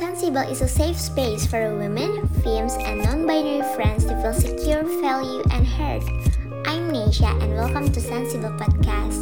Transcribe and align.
Sensible 0.00 0.48
is 0.48 0.62
a 0.62 0.66
safe 0.66 0.96
space 0.96 1.44
for 1.44 1.76
women, 1.76 2.26
femmes, 2.40 2.72
and 2.88 3.04
non-binary 3.04 3.60
friends 3.76 4.08
to 4.08 4.16
feel 4.24 4.32
secure, 4.32 4.80
value, 5.04 5.44
and 5.52 5.68
heard. 5.68 6.00
I'm 6.64 6.88
Nesha, 6.88 7.28
and 7.44 7.52
welcome 7.52 7.92
to 7.92 8.00
Sensible 8.00 8.48
Podcast. 8.56 9.20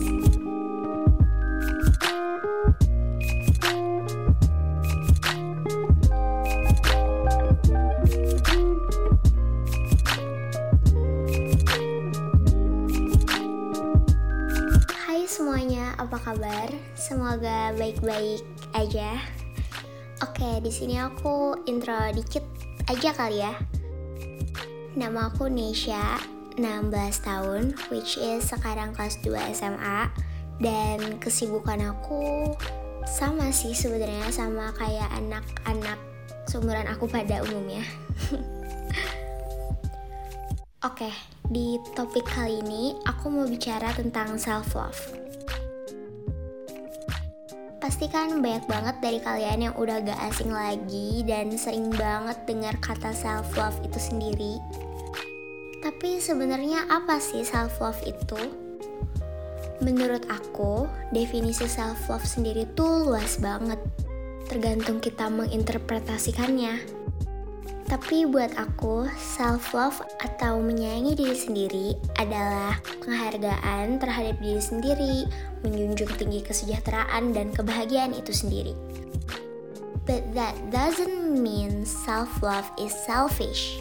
Hai 14.95 15.27
semuanya, 15.27 15.99
apa 15.99 16.23
kabar? 16.23 16.71
Semoga 16.95 17.75
baik-baik 17.75 18.47
aja. 18.79 19.19
Oke, 20.19 20.59
di 20.59 20.75
sini 20.75 20.99
aku 20.99 21.63
intro 21.71 21.95
dikit 22.11 22.43
aja 22.91 23.15
kali 23.15 23.39
ya. 23.39 23.55
Nama 24.99 25.31
aku 25.31 25.47
Nesha, 25.47 26.19
16 26.59 26.91
tahun, 27.23 27.79
which 27.95 28.19
is 28.19 28.43
sekarang 28.51 28.91
kelas 28.99 29.15
2 29.23 29.55
SMA. 29.55 30.11
Dan 30.59 31.23
kesibukan 31.23 31.95
aku 31.95 32.51
sama 33.07 33.55
sih 33.55 33.71
sebenarnya 33.79 34.27
sama 34.35 34.75
kayak 34.75 35.07
anak-anak 35.15 36.03
seumuran 36.51 36.91
aku 36.91 37.07
pada 37.07 37.39
umumnya. 37.47 37.87
Oke, 40.89 41.15
di 41.47 41.79
topik 41.95 42.27
kali 42.27 42.59
ini 42.59 42.99
aku 43.07 43.31
mau 43.31 43.47
bicara 43.47 43.95
tentang 43.95 44.35
self 44.35 44.75
love. 44.75 45.28
Pasti 47.89 48.05
kan 48.05 48.45
banyak 48.45 48.69
banget 48.69 49.01
dari 49.01 49.17
kalian 49.17 49.65
yang 49.65 49.75
udah 49.81 50.05
gak 50.05 50.21
asing 50.29 50.53
lagi 50.53 51.25
dan 51.25 51.49
sering 51.57 51.89
banget 51.89 52.37
dengar 52.45 52.77
kata 52.85 53.17
self 53.17 53.49
love 53.57 53.81
itu 53.81 53.97
sendiri. 53.97 54.61
Tapi 55.81 56.21
sebenarnya 56.21 56.85
apa 56.93 57.17
sih 57.17 57.49
self 57.49 57.81
love 57.81 57.97
itu? 58.05 58.37
Menurut 59.81 60.29
aku, 60.29 60.85
definisi 61.17 61.65
self 61.65 62.13
love 62.13 62.29
sendiri 62.29 62.69
tuh 62.77 63.09
luas 63.09 63.41
banget. 63.41 63.81
Tergantung 64.53 65.01
kita 65.01 65.33
menginterpretasikannya. 65.33 66.98
Tapi 67.89 68.29
buat 68.29 68.53
aku, 68.61 69.09
self-love 69.17 70.05
atau 70.21 70.61
menyayangi 70.61 71.17
diri 71.17 71.33
sendiri 71.33 71.89
adalah 72.21 72.77
penghargaan 73.01 73.97
terhadap 73.97 74.37
diri 74.45 74.61
sendiri, 74.61 75.17
menjunjung 75.65 76.13
tinggi 76.21 76.45
kesejahteraan 76.45 77.33
dan 77.33 77.49
kebahagiaan 77.57 78.13
itu 78.13 78.29
sendiri. 78.29 78.77
But 80.05 80.21
that 80.37 80.53
doesn't 80.69 81.41
mean 81.41 81.89
self-love 81.89 82.69
is 82.77 82.93
selfish. 82.93 83.81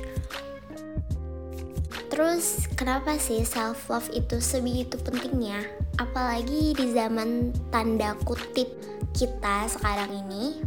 Terus, 2.07 2.63
kenapa 2.79 3.19
sih 3.19 3.43
self-love 3.43 4.07
itu 4.15 4.39
sebegitu 4.39 4.95
pentingnya? 5.03 5.67
Apalagi 5.99 6.71
di 6.79 6.95
zaman 6.95 7.51
tanda 7.75 8.15
kutip 8.23 8.71
kita 9.11 9.67
sekarang 9.67 10.15
ini, 10.15 10.63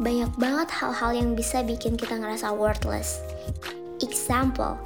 banyak 0.00 0.32
banget 0.40 0.72
hal-hal 0.72 1.12
yang 1.12 1.36
bisa 1.36 1.60
bikin 1.60 1.92
kita 1.92 2.16
ngerasa 2.16 2.56
worthless. 2.56 3.20
Example, 4.00 4.80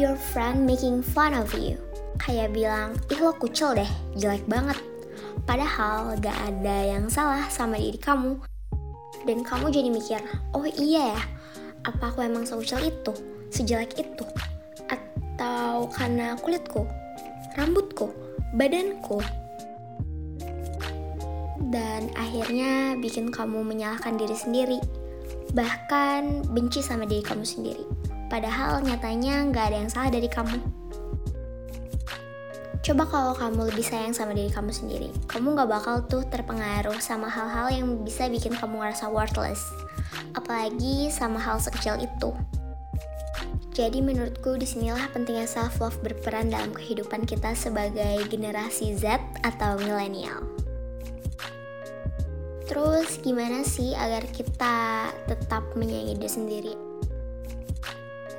your 0.00 0.16
friend 0.32 0.64
making 0.64 1.04
fun 1.04 1.36
of 1.36 1.52
you. 1.52 1.76
Kayak 2.16 2.56
bilang, 2.56 2.96
ih 3.12 3.20
lo 3.20 3.36
kucel 3.36 3.76
deh, 3.76 3.90
jelek 4.16 4.48
banget. 4.48 4.80
Padahal 5.44 6.16
gak 6.16 6.32
ada 6.48 6.96
yang 6.96 7.12
salah 7.12 7.44
sama 7.52 7.76
diri 7.76 8.00
kamu. 8.00 8.40
Dan 9.28 9.44
kamu 9.44 9.68
jadi 9.68 9.92
mikir, 9.92 10.20
oh 10.56 10.64
iya 10.64 11.12
ya, 11.12 11.22
apa 11.84 12.08
aku 12.08 12.24
emang 12.24 12.48
sekucel 12.48 12.88
itu, 12.88 13.12
sejelek 13.52 14.00
itu? 14.00 14.24
Atau 14.88 15.92
karena 15.92 16.40
kulitku, 16.40 16.88
rambutku, 17.52 18.16
badanku, 18.56 19.20
dan 21.70 22.12
akhirnya 22.18 22.98
bikin 23.00 23.32
kamu 23.32 23.64
menyalahkan 23.64 24.20
diri 24.20 24.36
sendiri, 24.36 24.78
bahkan 25.56 26.44
benci 26.52 26.84
sama 26.84 27.08
diri 27.08 27.24
kamu 27.24 27.46
sendiri. 27.46 27.84
Padahal 28.28 28.82
nyatanya 28.82 29.48
nggak 29.48 29.64
ada 29.72 29.76
yang 29.84 29.90
salah 29.92 30.10
dari 30.12 30.28
kamu. 30.28 30.58
Coba 32.84 33.08
kalau 33.08 33.32
kamu 33.32 33.72
lebih 33.72 33.80
sayang 33.80 34.12
sama 34.12 34.36
diri 34.36 34.52
kamu 34.52 34.68
sendiri, 34.68 35.08
kamu 35.24 35.56
nggak 35.56 35.70
bakal 35.72 35.96
tuh 36.04 36.20
terpengaruh 36.28 37.00
sama 37.00 37.32
hal-hal 37.32 37.72
yang 37.72 37.88
bisa 38.04 38.28
bikin 38.28 38.52
kamu 38.52 38.84
ngerasa 38.84 39.08
worthless. 39.08 39.64
Apalagi 40.36 41.08
sama 41.08 41.40
hal 41.40 41.56
sekecil 41.56 41.96
itu. 42.04 42.36
Jadi 43.74 44.04
menurutku 44.04 44.54
di 44.54 44.68
sinilah 44.68 45.10
pentingnya 45.10 45.50
self-love 45.50 45.98
berperan 45.98 46.46
dalam 46.52 46.70
kehidupan 46.70 47.26
kita 47.26 47.58
sebagai 47.58 48.22
generasi 48.30 48.94
Z 48.94 49.18
atau 49.42 49.74
milenial. 49.80 50.53
Terus 52.64 53.20
gimana 53.20 53.60
sih 53.60 53.92
agar 53.92 54.24
kita 54.32 55.08
tetap 55.28 55.76
menyayangi 55.76 56.16
diri 56.16 56.30
sendiri? 56.30 56.74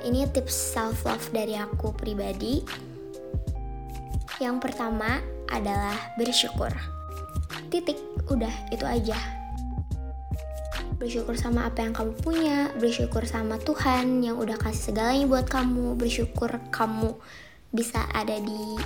Ini 0.02 0.26
tips 0.34 0.54
self 0.54 1.06
love 1.06 1.30
dari 1.30 1.54
aku 1.54 1.94
pribadi. 1.94 2.62
Yang 4.42 4.56
pertama 4.62 5.22
adalah 5.50 5.94
bersyukur. 6.18 6.70
Titik, 7.70 7.98
udah 8.30 8.52
itu 8.74 8.82
aja. 8.82 9.18
Bersyukur 10.96 11.38
sama 11.38 11.68
apa 11.68 11.86
yang 11.86 11.94
kamu 11.94 12.12
punya, 12.22 12.56
bersyukur 12.78 13.26
sama 13.28 13.60
Tuhan 13.62 14.24
yang 14.24 14.40
udah 14.40 14.56
kasih 14.58 14.90
segalanya 14.90 15.26
buat 15.28 15.46
kamu, 15.46 15.94
bersyukur 15.94 16.50
kamu 16.72 17.14
bisa 17.74 18.00
ada 18.16 18.40
di 18.40 18.78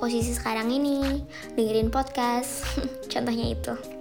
posisi 0.00 0.32
sekarang 0.32 0.72
ini, 0.72 1.20
dengerin 1.52 1.92
podcast, 1.92 2.64
contohnya 3.12 3.52
itu. 3.52 3.99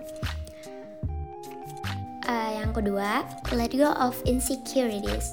Yang 2.60 2.84
kedua, 2.84 3.24
let 3.56 3.72
go 3.72 3.96
of 3.96 4.20
insecurities. 4.28 5.32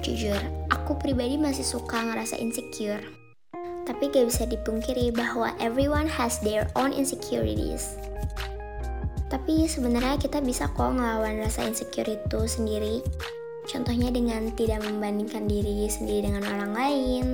Jujur, 0.00 0.40
aku 0.72 0.96
pribadi 0.96 1.36
masih 1.36 1.64
suka 1.64 2.00
ngerasa 2.00 2.40
insecure. 2.40 3.04
Tapi 3.84 4.08
gak 4.08 4.32
bisa 4.32 4.48
dipungkiri 4.48 5.12
bahwa 5.12 5.52
everyone 5.60 6.08
has 6.08 6.40
their 6.40 6.64
own 6.72 6.96
insecurities. 6.96 8.00
Tapi 9.28 9.68
sebenarnya 9.68 10.16
kita 10.16 10.40
bisa 10.40 10.72
kok 10.72 10.96
ngelawan 10.96 11.44
rasa 11.44 11.68
insecure 11.68 12.08
itu 12.08 12.40
sendiri. 12.48 13.04
Contohnya 13.68 14.08
dengan 14.08 14.48
tidak 14.56 14.84
membandingkan 14.84 15.44
diri 15.44 15.84
sendiri 15.88 16.32
dengan 16.32 16.44
orang 16.48 16.72
lain. 16.72 17.24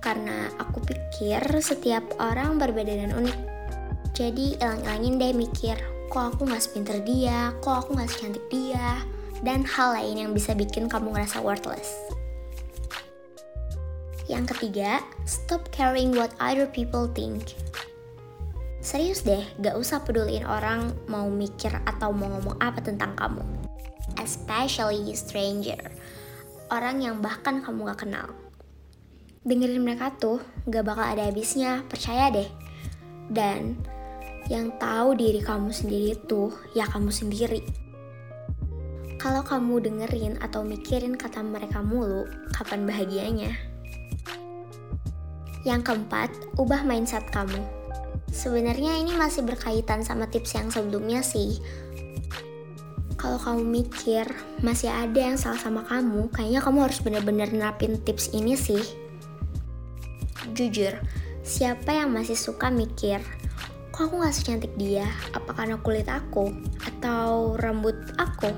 Karena 0.00 0.48
aku 0.56 0.80
pikir 0.84 1.40
setiap 1.60 2.04
orang 2.20 2.56
berbeda 2.56 2.96
dan 3.04 3.12
unik. 3.12 3.38
Jadi 4.14 4.56
ilang-ilangin 4.60 5.14
deh 5.20 5.32
mikir, 5.34 5.76
kok 6.08 6.36
aku 6.36 6.48
gak 6.48 6.62
sepinter 6.62 7.00
dia, 7.02 7.52
kok 7.64 7.84
aku 7.86 7.96
gak 7.96 8.10
secantik 8.10 8.44
dia, 8.52 9.02
dan 9.44 9.64
hal 9.66 9.96
lain 9.96 10.16
yang 10.26 10.30
bisa 10.32 10.56
bikin 10.56 10.88
kamu 10.88 11.12
ngerasa 11.12 11.40
worthless. 11.44 11.92
Yang 14.24 14.56
ketiga, 14.56 15.04
stop 15.28 15.68
caring 15.68 16.16
what 16.16 16.32
other 16.40 16.64
people 16.64 17.04
think. 17.12 17.52
Serius 18.80 19.24
deh, 19.24 19.44
gak 19.60 19.76
usah 19.76 20.00
peduliin 20.04 20.44
orang 20.44 20.92
mau 21.08 21.28
mikir 21.28 21.72
atau 21.84 22.12
mau 22.12 22.28
ngomong 22.36 22.56
apa 22.60 22.80
tentang 22.84 23.16
kamu. 23.16 23.44
Especially 24.20 25.12
stranger, 25.16 25.80
orang 26.72 27.04
yang 27.04 27.20
bahkan 27.20 27.60
kamu 27.60 27.92
gak 27.92 28.08
kenal. 28.08 28.28
Dengerin 29.44 29.84
mereka 29.84 30.12
tuh 30.16 30.40
gak 30.68 30.84
bakal 30.88 31.04
ada 31.04 31.28
habisnya, 31.28 31.84
percaya 31.84 32.32
deh. 32.32 32.48
Dan 33.28 33.76
yang 34.52 34.76
tahu 34.76 35.16
diri 35.16 35.40
kamu 35.40 35.72
sendiri 35.72 36.12
itu 36.12 36.52
ya 36.76 36.84
kamu 36.84 37.08
sendiri. 37.08 37.64
Kalau 39.16 39.40
kamu 39.40 39.80
dengerin 39.80 40.36
atau 40.44 40.60
mikirin 40.60 41.16
kata 41.16 41.40
mereka 41.40 41.80
mulu, 41.80 42.28
kapan 42.52 42.84
bahagianya? 42.84 43.56
Yang 45.64 45.80
keempat, 45.88 46.28
ubah 46.60 46.84
mindset 46.84 47.24
kamu. 47.32 47.56
Sebenarnya 48.28 49.00
ini 49.00 49.16
masih 49.16 49.48
berkaitan 49.48 50.04
sama 50.04 50.28
tips 50.28 50.52
yang 50.52 50.68
sebelumnya 50.68 51.24
sih. 51.24 51.56
Kalau 53.16 53.40
kamu 53.40 53.64
mikir 53.64 54.28
masih 54.60 54.92
ada 54.92 55.16
yang 55.16 55.40
salah 55.40 55.56
sama 55.56 55.88
kamu, 55.88 56.28
kayaknya 56.28 56.60
kamu 56.60 56.84
harus 56.84 57.00
benar-benar 57.00 57.48
nerapin 57.48 57.96
tips 58.04 58.36
ini 58.36 58.52
sih. 58.52 58.84
Jujur, 60.52 61.00
siapa 61.40 61.96
yang 61.96 62.12
masih 62.12 62.36
suka 62.36 62.68
mikir 62.68 63.24
kok 63.94 64.10
aku 64.10 64.26
gak 64.26 64.34
secantik 64.34 64.74
dia? 64.74 65.06
Apa 65.38 65.54
karena 65.54 65.78
kulit 65.78 66.10
aku? 66.10 66.50
Atau 66.82 67.54
rambut 67.62 67.94
aku? 68.18 68.50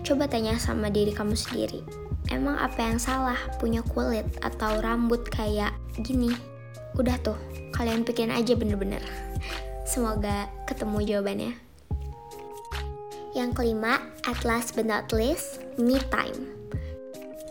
Coba 0.00 0.24
tanya 0.24 0.56
sama 0.56 0.88
diri 0.88 1.12
kamu 1.12 1.36
sendiri. 1.36 1.84
Emang 2.32 2.56
apa 2.56 2.80
yang 2.80 2.96
salah 2.96 3.36
punya 3.60 3.84
kulit 3.84 4.24
atau 4.40 4.80
rambut 4.80 5.28
kayak 5.28 5.76
gini? 6.00 6.32
Udah 6.96 7.20
tuh, 7.20 7.36
kalian 7.76 8.00
pikirin 8.00 8.32
aja 8.32 8.56
bener-bener. 8.56 9.04
Semoga 9.84 10.48
ketemu 10.64 10.98
jawabannya. 11.04 11.52
Yang 13.36 13.50
kelima, 13.60 14.00
at 14.24 14.40
last 14.48 14.72
but 14.72 14.88
not 14.88 15.12
least, 15.12 15.60
me 15.76 16.00
time. 16.08 16.48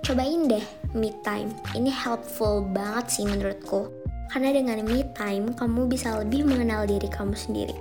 Cobain 0.01 0.49
deh 0.49 0.65
me 0.97 1.13
time. 1.21 1.53
Ini 1.77 1.93
helpful 1.93 2.65
banget 2.65 3.13
sih 3.13 3.29
menurutku. 3.29 3.93
Karena 4.31 4.53
dengan 4.53 4.81
me 4.83 5.05
time, 5.13 5.53
kamu 5.53 5.89
bisa 5.89 6.15
lebih 6.19 6.45
mengenal 6.47 6.85
diri 6.85 7.07
kamu 7.07 7.33
sendiri. 7.33 7.75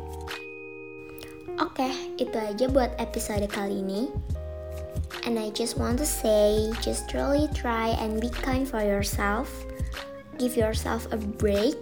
Oke, 1.62 1.87
itu 2.19 2.35
aja 2.35 2.67
buat 2.67 2.91
episode 2.99 3.46
kali 3.46 3.82
ini. 3.82 4.11
And 5.25 5.38
I 5.38 5.49
just 5.55 5.79
want 5.79 5.96
to 6.02 6.06
say, 6.06 6.69
just 6.85 7.14
really 7.14 7.49
try 7.56 7.96
and 7.96 8.20
be 8.20 8.29
kind 8.29 8.69
for 8.69 8.82
yourself. 8.85 9.49
Give 10.37 10.52
yourself 10.58 11.06
a 11.14 11.17
break. 11.17 11.79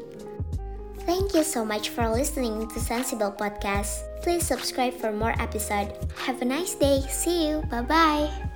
Thank 1.03 1.35
you 1.35 1.43
so 1.43 1.64
much 1.64 1.91
for 1.91 2.06
listening 2.06 2.69
to 2.70 2.79
Sensible 2.79 3.35
Podcast. 3.35 4.06
Please 4.23 4.47
subscribe 4.47 4.94
for 4.94 5.11
more 5.11 5.35
episode. 5.43 5.91
Have 6.14 6.43
a 6.43 6.47
nice 6.47 6.79
day. 6.79 7.03
See 7.11 7.49
you. 7.49 7.67
Bye 7.67 7.82
bye. 7.82 8.51